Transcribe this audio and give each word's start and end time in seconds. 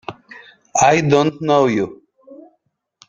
I 0.81 1.01
don't 1.01 1.39
know 1.43 1.67
you! 1.67 2.01